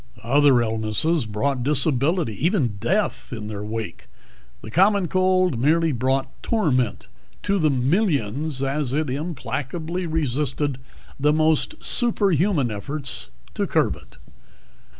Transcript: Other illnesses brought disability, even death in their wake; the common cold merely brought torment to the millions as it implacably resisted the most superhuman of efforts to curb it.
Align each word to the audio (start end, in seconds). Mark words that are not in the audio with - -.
Other 0.23 0.61
illnesses 0.63 1.27
brought 1.27 1.61
disability, 1.61 2.33
even 2.43 2.77
death 2.79 3.31
in 3.31 3.45
their 3.45 3.63
wake; 3.63 4.07
the 4.63 4.71
common 4.71 5.07
cold 5.07 5.59
merely 5.59 5.91
brought 5.91 6.41
torment 6.41 7.07
to 7.43 7.59
the 7.59 7.69
millions 7.69 8.63
as 8.63 8.93
it 8.93 9.11
implacably 9.11 10.07
resisted 10.07 10.79
the 11.19 11.31
most 11.33 11.85
superhuman 11.85 12.71
of 12.71 12.77
efforts 12.77 13.29
to 13.53 13.67
curb 13.67 13.95
it. 13.95 14.17